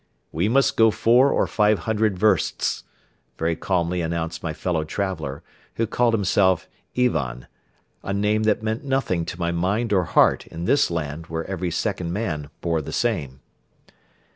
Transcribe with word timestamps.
"We 0.31 0.49
must 0.49 0.77
go 0.77 0.89
four 0.89 1.29
or 1.31 1.45
five 1.45 1.77
hundred 1.77 2.17
versts," 2.17 2.85
very 3.37 3.55
calmly 3.55 4.01
announced 4.01 4.41
my 4.41 4.51
fellow 4.51 4.83
traveler, 4.83 5.43
who 5.75 5.85
called 5.85 6.15
himself 6.15 6.67
"Ivan," 6.97 7.45
a 8.01 8.11
name 8.11 8.41
that 8.41 8.63
meant 8.63 8.83
nothing 8.83 9.25
to 9.25 9.39
my 9.39 9.51
mind 9.51 9.93
or 9.93 10.05
heart 10.05 10.47
in 10.47 10.65
this 10.65 10.89
land 10.89 11.27
where 11.27 11.45
every 11.45 11.69
second 11.69 12.11
man 12.13 12.49
bore 12.61 12.81
the 12.81 12.91
same. 12.91 13.41